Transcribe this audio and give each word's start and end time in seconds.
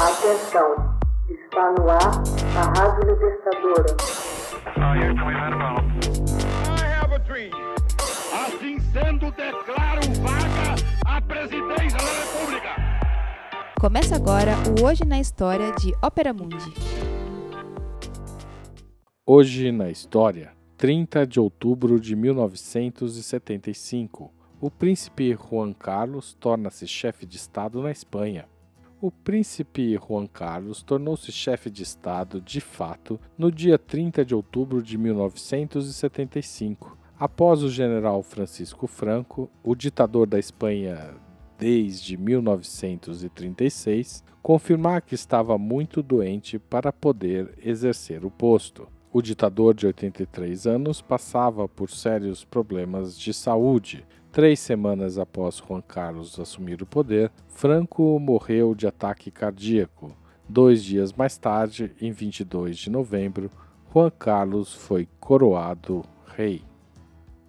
Atenção, 0.00 0.96
está 1.28 1.72
no 1.72 1.90
ar 1.90 2.22
a 2.56 2.62
Rádio 2.78 3.10
Libertadora. 3.10 3.96
Assim 8.32 8.78
sendo, 8.92 9.32
declaro 9.32 10.02
vaga 10.22 10.76
a 11.04 11.20
presidência 11.20 11.98
da 11.98 12.12
República. 12.22 12.76
Começa 13.80 14.14
agora 14.14 14.54
o 14.68 14.84
Hoje 14.86 15.04
na 15.04 15.18
História 15.18 15.72
de 15.72 15.92
Ópera 16.00 16.32
Mundi. 16.32 16.72
Hoje 19.26 19.72
na 19.72 19.90
História, 19.90 20.52
30 20.76 21.26
de 21.26 21.40
outubro 21.40 21.98
de 21.98 22.14
1975, 22.14 24.32
o 24.60 24.70
príncipe 24.70 25.34
Juan 25.34 25.72
Carlos 25.72 26.34
torna-se 26.34 26.86
chefe 26.86 27.26
de 27.26 27.36
Estado 27.36 27.82
na 27.82 27.90
Espanha. 27.90 28.46
O 29.00 29.12
príncipe 29.12 29.96
Juan 29.96 30.26
Carlos 30.26 30.82
tornou-se 30.82 31.30
chefe 31.30 31.70
de 31.70 31.84
Estado, 31.84 32.40
de 32.40 32.60
fato, 32.60 33.20
no 33.38 33.52
dia 33.52 33.78
30 33.78 34.24
de 34.24 34.34
outubro 34.34 34.82
de 34.82 34.98
1975, 34.98 36.98
após 37.16 37.62
o 37.62 37.70
general 37.70 38.24
Francisco 38.24 38.88
Franco, 38.88 39.48
o 39.62 39.76
ditador 39.76 40.26
da 40.26 40.36
Espanha 40.36 41.14
desde 41.56 42.16
1936, 42.16 44.24
confirmar 44.42 45.02
que 45.02 45.14
estava 45.14 45.56
muito 45.56 46.02
doente 46.02 46.58
para 46.58 46.92
poder 46.92 47.56
exercer 47.62 48.24
o 48.24 48.32
posto. 48.32 48.88
O 49.12 49.22
ditador 49.22 49.74
de 49.74 49.86
83 49.86 50.66
anos 50.66 51.00
passava 51.00 51.68
por 51.68 51.90
sérios 51.90 52.44
problemas 52.44 53.18
de 53.18 53.32
saúde, 53.32 54.06
Três 54.30 54.60
semanas 54.60 55.18
após 55.18 55.56
Juan 55.56 55.80
Carlos 55.80 56.38
assumir 56.38 56.82
o 56.82 56.86
poder, 56.86 57.32
Franco 57.48 58.20
morreu 58.20 58.74
de 58.74 58.86
ataque 58.86 59.30
cardíaco. 59.30 60.14
Dois 60.46 60.84
dias 60.84 61.12
mais 61.12 61.38
tarde, 61.38 61.92
em 62.00 62.12
22 62.12 62.76
de 62.76 62.90
novembro, 62.90 63.50
Juan 63.92 64.10
Carlos 64.10 64.74
foi 64.74 65.08
coroado 65.18 66.04
rei. 66.36 66.62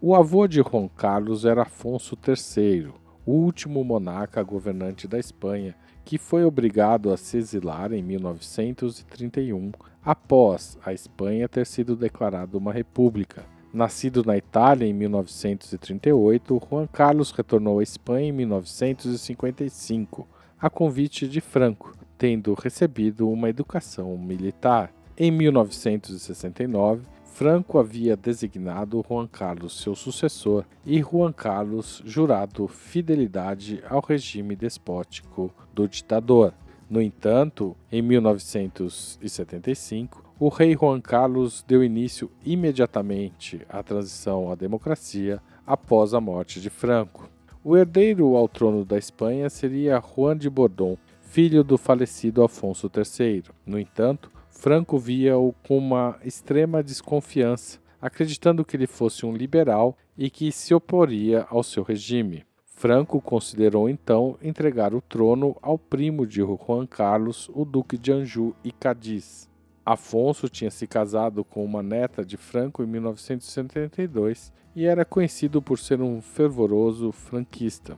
O 0.02 0.16
avô 0.16 0.48
de 0.48 0.64
Juan 0.64 0.88
Carlos 0.88 1.44
era 1.44 1.64
Afonso 1.64 2.18
III, 2.26 2.94
o 3.30 3.32
último 3.32 3.84
monarca 3.84 4.42
governante 4.42 5.08
da 5.08 5.20
Espanha, 5.20 5.76
que 6.04 6.18
foi 6.18 6.44
obrigado 6.44 7.14
a 7.14 7.18
se 7.18 7.38
exilar 7.38 7.94
em 7.94 8.02
1931, 8.02 9.72
após 10.04 10.80
a 10.84 10.92
Espanha 10.92 11.48
ter 11.48 11.68
sido 11.68 11.96
declarada 11.96 12.58
uma 12.58 12.74
república. 12.74 13.46
Nascido 13.72 14.24
na 14.26 14.36
Itália 14.36 14.88
em 14.88 14.94
1938, 14.94 16.60
Juan 16.68 16.88
Carlos 16.88 17.30
retornou 17.30 17.78
à 17.78 17.84
Espanha 17.84 18.30
em 18.30 18.32
1955, 18.32 20.28
a 20.60 20.68
convite 20.68 21.28
de 21.28 21.40
Franco, 21.40 21.94
tendo 22.18 22.56
recebido 22.56 23.30
uma 23.30 23.48
educação 23.48 24.18
militar. 24.18 24.92
Em 25.16 25.30
1969, 25.30 27.04
Franco 27.40 27.80
havia 27.80 28.16
designado 28.18 29.02
Juan 29.08 29.26
Carlos 29.26 29.82
seu 29.82 29.96
sucessor 29.96 30.66
e 30.86 31.02
Juan 31.02 31.32
Carlos 31.32 32.04
jurado 32.06 32.68
fidelidade 32.68 33.82
ao 33.90 34.02
regime 34.02 34.58
despótico 34.58 35.50
do 35.74 35.88
ditador. 35.88 36.54
No 36.90 37.02
entanto, 37.02 37.78
em 37.90 38.02
1975, 38.02 40.22
o 40.38 40.50
rei 40.50 40.76
Juan 40.76 41.00
Carlos 41.00 41.64
deu 41.66 41.82
início 41.82 42.30
imediatamente 42.44 43.66
à 43.70 43.82
transição 43.82 44.52
à 44.52 44.56
democracia 44.56 45.42
após 45.66 46.14
a 46.14 46.20
morte 46.20 46.60
de 46.60 46.70
Franco. 46.70 47.30
O 47.64 47.78
herdeiro 47.78 48.36
ao 48.36 48.50
trono 48.50 48.84
da 48.84 48.98
Espanha 48.98 49.50
seria 49.50 50.02
Juan 50.02 50.38
de 50.38 50.50
Bordón, 50.50 50.98
filho 51.22 51.64
do 51.64 51.78
falecido 51.78 52.44
Afonso 52.44 52.92
III. 52.94 53.46
No 53.66 53.80
entanto, 53.80 54.30
Franco 54.50 54.98
via-o 54.98 55.54
com 55.66 55.78
uma 55.78 56.20
extrema 56.24 56.84
desconfiança, 56.84 57.80
acreditando 58.02 58.66
que 58.66 58.76
ele 58.76 58.88
fosse 58.88 59.26
um 59.26 59.34
liberal 59.34 59.98
e 60.18 60.30
que 60.30 60.52
se 60.52 60.74
oporia 60.74 61.46
ao 61.50 61.64
seu 61.64 61.84
regime. 61.84 62.44
Franco 62.66 63.22
considerou 63.22 63.90
então 63.90 64.38
entregar 64.42 64.94
o 64.94 65.02
trono 65.02 65.56
ao 65.62 65.78
primo 65.78 66.26
de 66.26 66.42
Juan 66.42 66.88
Carlos, 66.88 67.50
o 67.54 67.66
Duque 67.66 67.98
de 67.98 68.12
Anjou 68.12 68.56
e 68.64 68.72
Cádiz. 68.72 69.50
Afonso 69.86 70.48
tinha 70.48 70.72
se 70.72 70.86
casado 70.88 71.44
com 71.44 71.64
uma 71.66 71.82
neta 71.82 72.24
de 72.24 72.38
Franco 72.38 72.84
em 72.84 72.86
1972 72.86 74.54
e 74.76 74.86
era 74.86 75.04
conhecido 75.04 75.62
por 75.62 75.80
ser 75.80 76.02
um 76.02 76.22
fervoroso 76.22 77.12
franquista. 77.12 77.98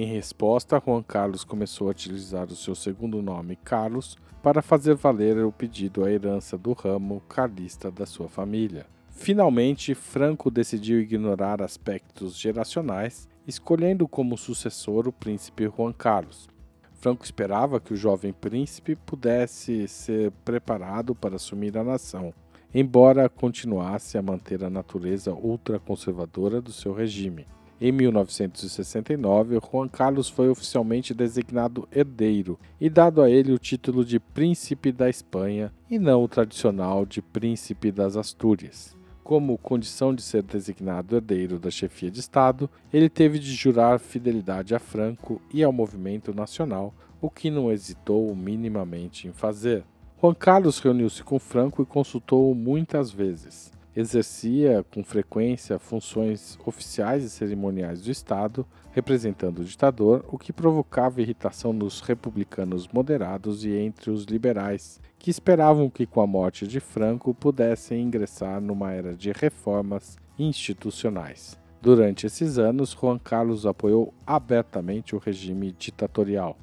Em 0.00 0.04
resposta, 0.04 0.80
Juan 0.86 1.02
Carlos 1.02 1.42
começou 1.42 1.88
a 1.88 1.90
utilizar 1.90 2.46
o 2.46 2.54
seu 2.54 2.76
segundo 2.76 3.20
nome, 3.20 3.56
Carlos, 3.56 4.16
para 4.40 4.62
fazer 4.62 4.94
valer 4.94 5.44
o 5.44 5.50
pedido 5.50 6.04
à 6.04 6.12
herança 6.12 6.56
do 6.56 6.72
ramo 6.72 7.20
carlista 7.28 7.90
da 7.90 8.06
sua 8.06 8.28
família. 8.28 8.86
Finalmente, 9.10 9.96
Franco 9.96 10.52
decidiu 10.52 11.00
ignorar 11.00 11.60
aspectos 11.60 12.38
geracionais, 12.38 13.28
escolhendo 13.44 14.06
como 14.06 14.38
sucessor 14.38 15.08
o 15.08 15.12
príncipe 15.12 15.68
Juan 15.68 15.92
Carlos. 15.92 16.48
Franco 16.92 17.24
esperava 17.24 17.80
que 17.80 17.92
o 17.92 17.96
jovem 17.96 18.32
príncipe 18.32 18.94
pudesse 18.94 19.88
ser 19.88 20.30
preparado 20.44 21.12
para 21.12 21.34
assumir 21.34 21.76
a 21.76 21.82
nação, 21.82 22.32
embora 22.72 23.28
continuasse 23.28 24.16
a 24.16 24.22
manter 24.22 24.62
a 24.62 24.70
natureza 24.70 25.34
ultraconservadora 25.34 26.60
do 26.60 26.70
seu 26.70 26.92
regime. 26.92 27.48
Em 27.80 27.92
1969, 27.92 29.58
Juan 29.60 29.88
Carlos 29.88 30.28
foi 30.28 30.48
oficialmente 30.48 31.14
designado 31.14 31.88
herdeiro 31.92 32.58
e 32.80 32.90
dado 32.90 33.22
a 33.22 33.30
ele 33.30 33.52
o 33.52 33.58
título 33.58 34.04
de 34.04 34.18
Príncipe 34.18 34.90
da 34.90 35.08
Espanha 35.08 35.72
e 35.88 35.98
não 35.98 36.24
o 36.24 36.28
tradicional 36.28 37.06
de 37.06 37.22
Príncipe 37.22 37.92
das 37.92 38.16
Astúrias 38.16 38.98
como 39.28 39.58
condição 39.58 40.14
de 40.14 40.22
ser 40.22 40.42
designado 40.42 41.14
herdeiro 41.14 41.58
da 41.58 41.70
chefia 41.70 42.10
de 42.10 42.18
Estado, 42.18 42.70
ele 42.90 43.10
teve 43.10 43.38
de 43.38 43.52
jurar 43.52 44.00
fidelidade 44.00 44.74
a 44.74 44.78
Franco 44.78 45.38
e 45.52 45.62
ao 45.62 45.70
movimento 45.70 46.32
nacional, 46.32 46.94
o 47.20 47.28
que 47.28 47.50
não 47.50 47.70
hesitou 47.70 48.34
minimamente 48.34 49.28
em 49.28 49.32
fazer. 49.32 49.84
Juan 50.18 50.32
Carlos 50.32 50.78
reuniu-se 50.78 51.22
com 51.22 51.38
Franco 51.38 51.82
e 51.82 51.84
consultou-o 51.84 52.54
muitas 52.54 53.10
vezes 53.10 53.70
exercia 54.00 54.84
com 54.92 55.02
frequência 55.02 55.76
funções 55.76 56.56
oficiais 56.64 57.24
e 57.24 57.30
cerimoniais 57.30 58.00
do 58.00 58.12
Estado, 58.12 58.64
representando 58.92 59.58
o 59.58 59.64
ditador, 59.64 60.24
o 60.28 60.38
que 60.38 60.52
provocava 60.52 61.20
irritação 61.20 61.72
nos 61.72 62.00
republicanos 62.00 62.86
moderados 62.86 63.64
e 63.64 63.72
entre 63.72 64.10
os 64.10 64.24
liberais, 64.24 65.00
que 65.18 65.30
esperavam 65.30 65.90
que 65.90 66.06
com 66.06 66.20
a 66.20 66.26
morte 66.28 66.64
de 66.64 66.78
Franco 66.78 67.34
pudessem 67.34 68.02
ingressar 68.02 68.60
numa 68.60 68.92
era 68.92 69.16
de 69.16 69.32
reformas 69.32 70.16
institucionais. 70.38 71.58
Durante 71.82 72.24
esses 72.24 72.56
anos, 72.56 72.96
Juan 72.98 73.18
Carlos 73.18 73.66
apoiou 73.66 74.14
abertamente 74.24 75.16
o 75.16 75.18
regime 75.18 75.72
ditatorial. 75.76 76.56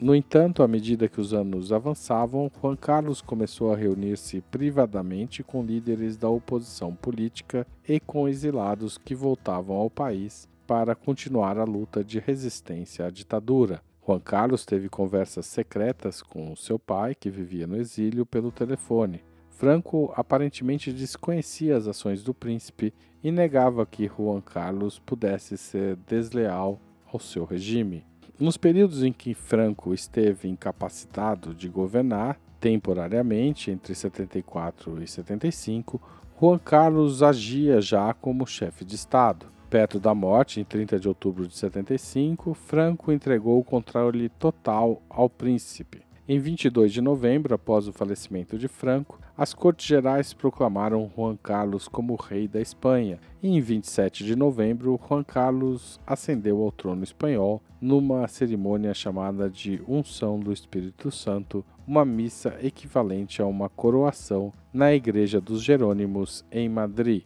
No 0.00 0.14
entanto, 0.14 0.62
à 0.62 0.68
medida 0.68 1.10
que 1.10 1.20
os 1.20 1.34
anos 1.34 1.72
avançavam, 1.72 2.50
Juan 2.62 2.74
Carlos 2.74 3.20
começou 3.20 3.70
a 3.70 3.76
reunir-se 3.76 4.40
privadamente 4.40 5.42
com 5.42 5.62
líderes 5.62 6.16
da 6.16 6.26
oposição 6.26 6.94
política 6.94 7.66
e 7.86 8.00
com 8.00 8.26
exilados 8.26 8.96
que 8.96 9.14
voltavam 9.14 9.76
ao 9.76 9.90
país 9.90 10.48
para 10.66 10.94
continuar 10.94 11.58
a 11.58 11.64
luta 11.64 12.02
de 12.02 12.18
resistência 12.18 13.04
à 13.04 13.10
ditadura. 13.10 13.82
Juan 14.06 14.20
Carlos 14.20 14.64
teve 14.64 14.88
conversas 14.88 15.44
secretas 15.44 16.22
com 16.22 16.56
seu 16.56 16.78
pai, 16.78 17.14
que 17.14 17.28
vivia 17.28 17.66
no 17.66 17.76
exílio, 17.76 18.24
pelo 18.24 18.50
telefone. 18.50 19.22
Franco 19.50 20.10
aparentemente 20.16 20.94
desconhecia 20.94 21.76
as 21.76 21.86
ações 21.86 22.22
do 22.22 22.32
príncipe 22.32 22.94
e 23.22 23.30
negava 23.30 23.84
que 23.84 24.08
Juan 24.08 24.40
Carlos 24.40 24.98
pudesse 24.98 25.58
ser 25.58 25.96
desleal 26.08 26.80
ao 27.12 27.20
seu 27.20 27.44
regime. 27.44 28.08
Nos 28.40 28.56
períodos 28.56 29.02
em 29.02 29.12
que 29.12 29.34
Franco 29.34 29.92
esteve 29.92 30.48
incapacitado 30.48 31.54
de 31.54 31.68
governar, 31.68 32.40
temporariamente 32.58 33.70
entre 33.70 33.94
74 33.94 35.02
e 35.02 35.06
75, 35.06 36.00
Juan 36.40 36.58
Carlos 36.58 37.22
agia 37.22 37.82
já 37.82 38.14
como 38.14 38.46
chefe 38.46 38.82
de 38.82 38.94
Estado. 38.94 39.44
Perto 39.68 40.00
da 40.00 40.14
morte, 40.14 40.58
em 40.58 40.64
30 40.64 40.98
de 40.98 41.06
outubro 41.06 41.46
de 41.46 41.54
75, 41.54 42.54
Franco 42.54 43.12
entregou 43.12 43.58
o 43.58 43.64
controle 43.64 44.30
total 44.30 45.02
ao 45.10 45.28
príncipe. 45.28 46.00
Em 46.32 46.38
22 46.38 46.92
de 46.92 47.00
novembro, 47.00 47.52
após 47.56 47.88
o 47.88 47.92
falecimento 47.92 48.56
de 48.56 48.68
Franco, 48.68 49.18
as 49.36 49.52
Cortes 49.52 49.84
Gerais 49.84 50.32
proclamaram 50.32 51.10
Juan 51.16 51.36
Carlos 51.36 51.88
como 51.88 52.14
rei 52.14 52.46
da 52.46 52.60
Espanha, 52.60 53.18
e 53.42 53.48
em 53.48 53.60
27 53.60 54.24
de 54.24 54.36
novembro, 54.36 55.00
Juan 55.08 55.24
Carlos 55.24 55.98
ascendeu 56.06 56.62
ao 56.62 56.70
trono 56.70 57.02
espanhol 57.02 57.60
numa 57.80 58.28
cerimônia 58.28 58.94
chamada 58.94 59.50
de 59.50 59.82
Unção 59.88 60.38
do 60.38 60.52
Espírito 60.52 61.10
Santo, 61.10 61.64
uma 61.84 62.04
missa 62.04 62.56
equivalente 62.62 63.42
a 63.42 63.46
uma 63.46 63.68
coroação 63.68 64.52
na 64.72 64.94
Igreja 64.94 65.40
dos 65.40 65.60
Jerônimos 65.60 66.44
em 66.52 66.68
Madrid. 66.68 67.24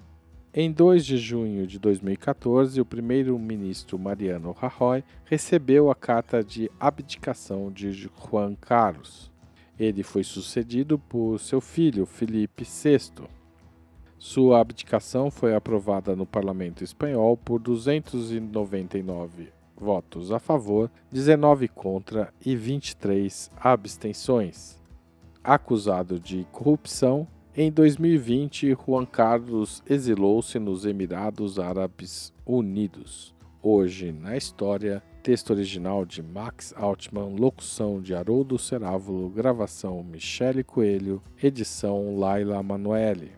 Em 0.56 0.70
2 0.70 1.04
de 1.04 1.16
junho 1.16 1.66
de 1.66 1.80
2014, 1.80 2.80
o 2.80 2.84
primeiro-ministro 2.84 3.98
Mariano 3.98 4.52
Rajoy 4.52 5.02
recebeu 5.24 5.90
a 5.90 5.96
carta 5.96 6.44
de 6.44 6.70
abdicação 6.78 7.72
de 7.72 7.90
Juan 7.90 8.54
Carlos. 8.54 9.32
Ele 9.76 10.04
foi 10.04 10.22
sucedido 10.22 10.96
por 10.96 11.40
seu 11.40 11.60
filho 11.60 12.06
Felipe 12.06 12.62
VI. 12.62 13.24
Sua 14.16 14.60
abdicação 14.60 15.28
foi 15.28 15.56
aprovada 15.56 16.14
no 16.14 16.24
parlamento 16.24 16.84
espanhol 16.84 17.36
por 17.36 17.58
299 17.58 19.52
votos 19.76 20.30
a 20.30 20.38
favor, 20.38 20.88
19 21.10 21.66
contra 21.66 22.32
e 22.46 22.54
23 22.54 23.50
abstenções. 23.60 24.80
Acusado 25.42 26.20
de 26.20 26.46
corrupção, 26.52 27.26
em 27.56 27.70
2020, 27.70 28.76
Juan 28.84 29.06
Carlos 29.06 29.80
exilou-se 29.88 30.58
nos 30.58 30.84
Emirados 30.84 31.58
Árabes 31.58 32.32
Unidos. 32.44 33.32
Hoje 33.62 34.10
na 34.10 34.36
história, 34.36 35.00
texto 35.22 35.50
original 35.50 36.04
de 36.04 36.20
Max 36.20 36.74
Altman, 36.76 37.36
locução 37.36 38.00
de 38.00 38.12
Haroldo 38.12 38.58
Cerávulo, 38.58 39.30
gravação 39.30 40.02
Michele 40.02 40.64
Coelho, 40.64 41.22
edição 41.40 42.18
Laila 42.18 42.60
Manoeli. 42.60 43.30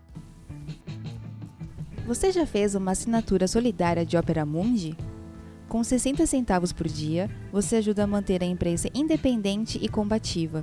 Você 2.07 2.33
já 2.33 2.47
fez 2.47 2.75
uma 2.75 2.93
assinatura 2.93 3.47
solidária 3.47 4.07
de 4.07 4.17
Opera 4.17 4.47
Mundi? 4.47 4.97
Com 5.69 5.85
60 5.85 6.25
centavos 6.25 6.73
por 6.73 6.89
dia, 6.89 7.29
você 7.53 7.77
ajuda 7.77 8.05
a 8.05 8.07
manter 8.07 8.43
a 8.43 8.47
imprensa 8.47 8.89
independente 8.95 9.79
e 9.83 9.89
combativa. 9.91 10.63